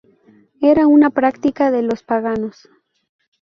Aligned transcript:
Era 0.61 0.87
una 0.87 1.11
práctica 1.11 1.69
de 1.69 1.83
los 1.83 2.01
paganos. 2.01 2.67